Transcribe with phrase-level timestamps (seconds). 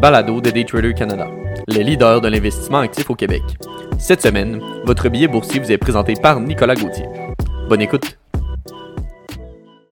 [0.00, 1.28] balado de Daytrader Canada,
[1.68, 3.42] le leader de l'investissement actif au Québec.
[3.98, 7.04] Cette semaine, votre billet boursier vous est présenté par Nicolas Gauthier.
[7.68, 8.18] Bonne écoute.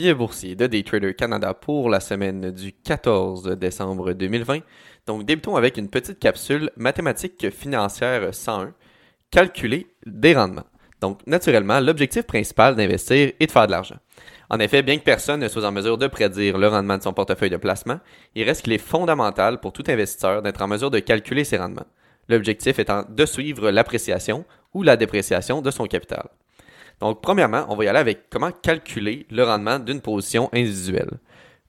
[0.00, 4.60] Billet boursier de Daytrader Canada pour la semaine du 14 décembre 2020.
[5.06, 8.72] Donc débutons avec une petite capsule mathématique financière 101,
[9.30, 10.64] calculer des rendements.
[11.02, 13.96] Donc naturellement, l'objectif principal d'investir est de faire de l'argent.
[14.50, 17.12] En effet, bien que personne ne soit en mesure de prédire le rendement de son
[17.12, 18.00] portefeuille de placement,
[18.34, 21.86] il reste qu'il est fondamental pour tout investisseur d'être en mesure de calculer ses rendements.
[22.28, 26.28] L'objectif étant de suivre l'appréciation ou la dépréciation de son capital.
[27.00, 31.18] Donc, premièrement, on va y aller avec comment calculer le rendement d'une position individuelle.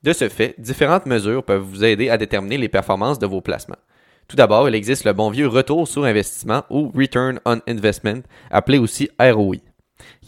[0.01, 3.75] De ce fait, différentes mesures peuvent vous aider à déterminer les performances de vos placements.
[4.27, 8.77] Tout d'abord, il existe le bon vieux retour sur investissement ou Return on Investment, appelé
[8.77, 9.57] aussi ROI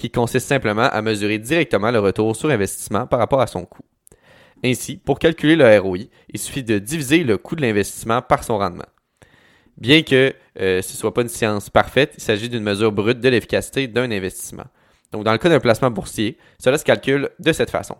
[0.02, 3.84] qui consiste simplement à mesurer directement le retour sur investissement par rapport à son coût.
[4.64, 8.58] Ainsi, pour calculer le ROI, il suffit de diviser le coût de l'investissement par son
[8.58, 8.88] rendement.
[9.78, 13.20] Bien que euh, ce ne soit pas une science parfaite, il s'agit d'une mesure brute
[13.20, 14.66] de l'efficacité d'un investissement.
[15.12, 17.96] Donc, dans le cas d'un placement boursier, cela se calcule de cette façon.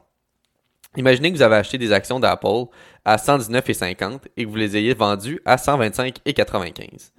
[0.98, 2.66] Imaginez que vous avez acheté des actions d'Apple
[3.06, 7.12] à 119,50 et que vous les ayez vendues à 125,95.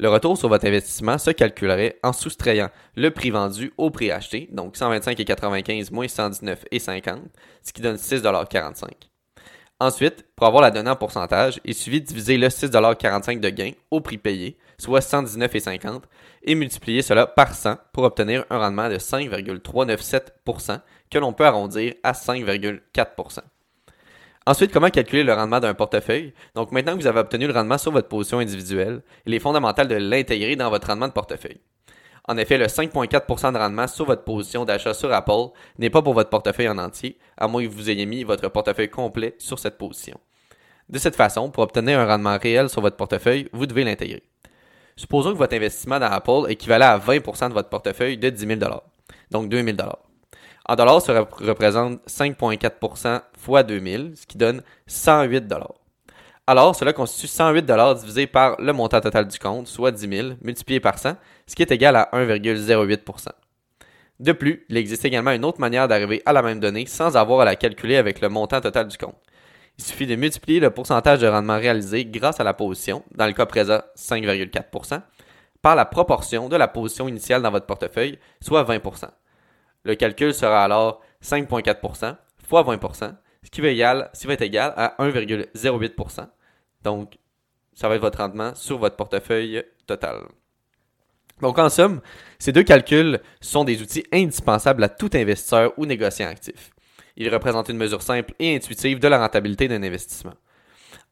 [0.00, 4.48] Le retour sur votre investissement se calculerait en soustrayant le prix vendu au prix acheté,
[4.52, 7.18] donc 125,95 moins 119,50,
[7.62, 8.90] ce qui donne 6,45
[9.80, 13.72] Ensuite, pour avoir la donnée en pourcentage, il suffit de diviser le 6,45 de gain
[13.90, 16.02] au prix payé, soit 119,50,
[16.44, 21.94] et multiplier cela par 100 pour obtenir un rendement de 5,397% que l'on peut arrondir
[22.04, 23.40] à 5,4%.
[24.48, 26.32] Ensuite, comment calculer le rendement d'un portefeuille?
[26.54, 29.86] Donc maintenant que vous avez obtenu le rendement sur votre position individuelle, il est fondamental
[29.88, 31.60] de l'intégrer dans votre rendement de portefeuille.
[32.26, 36.14] En effet, le 5,4% de rendement sur votre position d'achat sur Apple n'est pas pour
[36.14, 39.76] votre portefeuille en entier, à moins que vous ayez mis votre portefeuille complet sur cette
[39.76, 40.18] position.
[40.88, 44.22] De cette façon, pour obtenir un rendement réel sur votre portefeuille, vous devez l'intégrer.
[44.96, 48.60] Supposons que votre investissement dans Apple équivalait à 20% de votre portefeuille de 10 000
[49.30, 49.76] donc 2 000
[50.68, 55.74] en dollars, ça représente 5,4% fois 2000, ce qui donne 108 dollars.
[56.46, 60.28] Alors, cela constitue 108 dollars divisé par le montant total du compte, soit 10 000,
[60.42, 63.28] multiplié par 100, ce qui est égal à 1,08%.
[64.20, 67.40] De plus, il existe également une autre manière d'arriver à la même donnée sans avoir
[67.40, 69.16] à la calculer avec le montant total du compte.
[69.78, 73.32] Il suffit de multiplier le pourcentage de rendement réalisé grâce à la position, dans le
[73.32, 75.00] cas présent 5,4%,
[75.62, 79.08] par la proportion de la position initiale dans votre portefeuille, soit 20%.
[79.84, 82.16] Le calcul sera alors 5,4%
[82.48, 86.26] fois 20%, ce qui va, égal, ce qui va être égal à 1,08%.
[86.82, 87.18] Donc,
[87.74, 90.22] ça va être votre rendement sur votre portefeuille total.
[91.40, 92.00] Donc, en somme,
[92.38, 96.70] ces deux calculs sont des outils indispensables à tout investisseur ou négociant actif.
[97.16, 100.34] Ils représentent une mesure simple et intuitive de la rentabilité d'un investissement.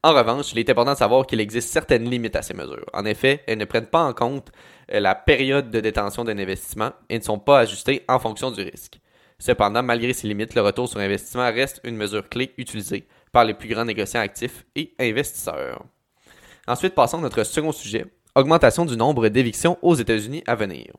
[0.03, 2.85] En revanche, il est important de savoir qu'il existe certaines limites à ces mesures.
[2.93, 4.51] En effet, elles ne prennent pas en compte
[4.91, 8.61] euh, la période de détention d'un investissement et ne sont pas ajustées en fonction du
[8.61, 8.99] risque.
[9.39, 13.53] Cependant, malgré ces limites, le retour sur investissement reste une mesure clé utilisée par les
[13.53, 15.83] plus grands négociants actifs et investisseurs.
[16.67, 18.05] Ensuite, passons à notre second sujet,
[18.39, 20.93] augmentation du nombre d'évictions aux États-Unis à venir.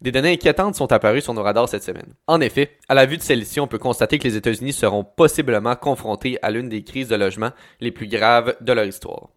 [0.00, 2.14] Des données inquiétantes sont apparues sur nos radars cette semaine.
[2.26, 5.74] En effet, à la vue de celle-ci, on peut constater que les États-Unis seront possiblement
[5.74, 9.28] confrontés à l'une des crises de logement les plus graves de leur histoire.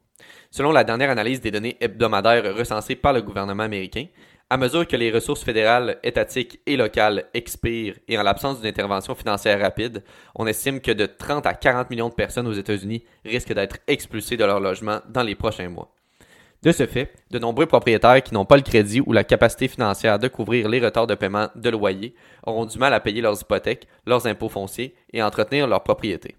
[0.52, 4.08] Selon la dernière analyse des données hebdomadaires recensées par le gouvernement américain,
[4.50, 9.14] à mesure que les ressources fédérales, étatiques et locales expirent et en l'absence d'une intervention
[9.14, 10.04] financière rapide,
[10.36, 14.38] on estime que de 30 à 40 millions de personnes aux États-Unis risquent d'être expulsées
[14.38, 15.94] de leur logement dans les prochains mois.
[16.62, 20.20] De ce fait, de nombreux propriétaires qui n'ont pas le crédit ou la capacité financière
[20.20, 22.16] de couvrir les retards de paiement de loyer
[22.46, 26.36] auront du mal à payer leurs hypothèques, leurs impôts fonciers et entretenir leur propriété.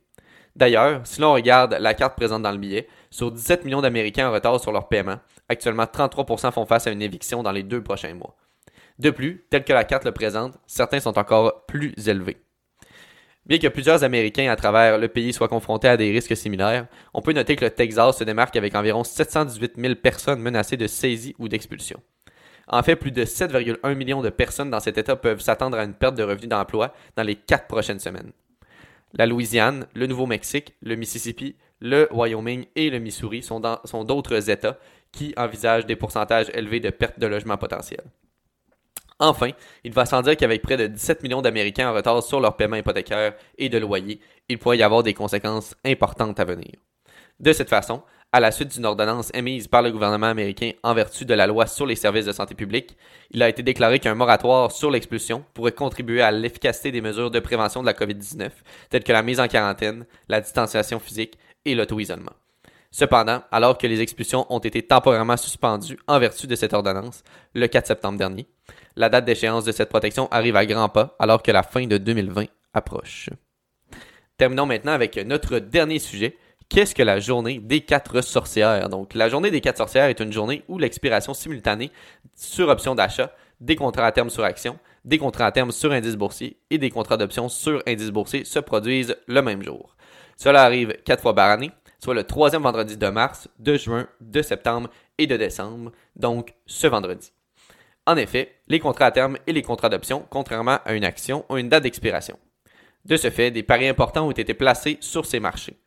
[0.57, 4.33] D'ailleurs, si l'on regarde la carte présente dans le billet, sur 17 millions d'Américains en
[4.33, 8.13] retard sur leur paiement, actuellement 33% font face à une éviction dans les deux prochains
[8.13, 8.37] mois.
[8.99, 12.37] De plus, tel que la carte le présente, certains sont encore plus élevés.
[13.50, 17.21] Bien que plusieurs Américains à travers le pays soient confrontés à des risques similaires, on
[17.21, 21.34] peut noter que le Texas se démarque avec environ 718 000 personnes menacées de saisie
[21.36, 22.01] ou d'expulsion.
[22.69, 25.95] En fait, plus de 7,1 millions de personnes dans cet État peuvent s'attendre à une
[25.95, 28.30] perte de revenus d'emploi dans les quatre prochaines semaines.
[29.15, 34.78] La Louisiane, le Nouveau-Mexique, le Mississippi, le Wyoming et le Missouri sont d'autres États
[35.10, 38.03] qui envisagent des pourcentages élevés de perte de logement potentiel.
[39.22, 39.51] Enfin,
[39.84, 42.77] il va sans dire qu'avec près de 17 millions d'Américains en retard sur leur paiement
[42.77, 44.19] hypothécaire et de loyer,
[44.49, 46.72] il pourrait y avoir des conséquences importantes à venir.
[47.39, 48.03] De cette façon,
[48.33, 51.67] à la suite d'une ordonnance émise par le gouvernement américain en vertu de la loi
[51.67, 52.97] sur les services de santé publique,
[53.31, 57.41] il a été déclaré qu'un moratoire sur l'expulsion pourrait contribuer à l'efficacité des mesures de
[57.41, 58.51] prévention de la COVID-19,
[58.89, 62.33] telles que la mise en quarantaine, la distanciation physique et l'auto-isolement.
[62.92, 67.22] Cependant, alors que les expulsions ont été temporairement suspendues en vertu de cette ordonnance
[67.54, 68.48] le 4 septembre dernier,
[68.97, 71.98] la date d'échéance de cette protection arrive à grands pas alors que la fin de
[71.98, 73.31] 2020 approche.
[74.37, 76.37] Terminons maintenant avec notre dernier sujet.
[76.69, 78.89] Qu'est-ce que la journée des quatre sorcières?
[78.89, 81.91] Donc, la journée des quatre sorcières est une journée où l'expiration simultanée
[82.34, 86.16] sur option d'achat des contrats à terme sur action, des contrats à terme sur indice
[86.16, 89.95] boursier et des contrats d'option sur indice boursier se produisent le même jour.
[90.37, 91.71] Cela arrive quatre fois par année,
[92.03, 96.87] soit le troisième vendredi de mars, de juin, de septembre et de décembre, donc ce
[96.87, 97.33] vendredi.
[98.07, 101.57] En effet, les contrats à terme et les contrats d'option, contrairement à une action, ont
[101.57, 102.39] une date d'expiration.
[103.05, 105.79] De ce fait, des paris importants ont été placés sur ces marchés.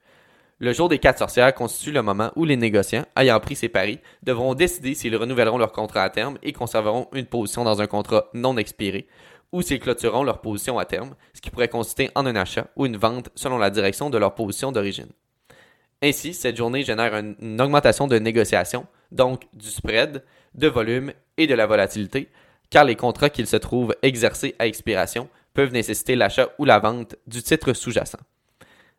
[0.60, 4.00] Le jour des quatre sorcières constitue le moment où les négociants, ayant pris ces paris,
[4.21, 8.27] devront décider s'ils renouvelleront leur contrat à terme et conserveront une position dans un contrat
[8.33, 9.07] non expiré,
[9.51, 12.86] ou s'ils clôtureront leur position à terme, ce qui pourrait consister en un achat ou
[12.86, 15.10] une vente selon la direction de leur position d'origine.
[16.03, 20.21] Ainsi, cette journée génère une augmentation de négociation, donc du spread,
[20.53, 22.27] de volume et de la volatilité,
[22.69, 27.15] car les contrats qu'ils se trouvent exercés à expiration peuvent nécessiter l'achat ou la vente
[27.25, 28.17] du titre sous-jacent.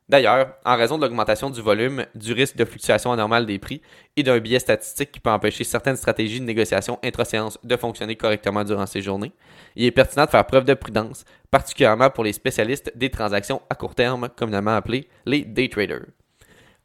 [0.09, 3.83] D'ailleurs, en raison de l'augmentation du volume, du risque de fluctuation anormale des prix
[4.17, 8.65] et d'un biais statistique qui peut empêcher certaines stratégies de négociation intra-séance de fonctionner correctement
[8.65, 9.33] durant ces journées,
[9.77, 13.75] il est pertinent de faire preuve de prudence, particulièrement pour les spécialistes des transactions à
[13.75, 16.07] court terme, communément appelés les day traders.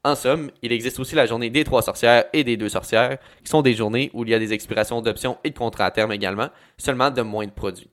[0.06, 3.50] En somme, il existe aussi la journée des trois sorcières et des deux sorcières, qui
[3.50, 6.14] sont des journées où il y a des expirations d'options et de contrats à terme
[6.14, 6.48] également,
[6.78, 7.90] seulement de moins de produits.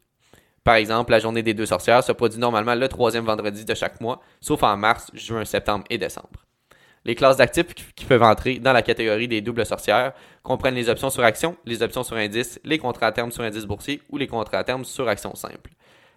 [0.62, 4.00] Par exemple, la journée des deux sorcières se produit normalement le troisième vendredi de chaque
[4.00, 6.46] mois, sauf en mars, juin, septembre et décembre.
[7.04, 10.12] Les classes d'actifs qui peuvent entrer dans la catégorie des doubles sorcières
[10.44, 13.64] comprennent les options sur actions, les options sur indice, les contrats à terme sur indice
[13.64, 15.70] boursier ou les contrats à terme sur actions simples.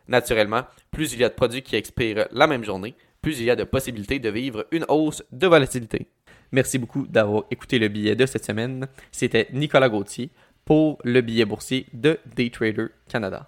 [0.08, 3.52] Naturellement, plus il y a de produits qui expirent la même journée, plus il y
[3.52, 6.08] a de possibilités de vivre une hausse de volatilité.
[6.52, 8.88] Merci beaucoup d'avoir écouté le billet de cette semaine.
[9.12, 10.32] C'était Nicolas Gauthier
[10.66, 13.48] pour le billet boursier de Daytrader Canada.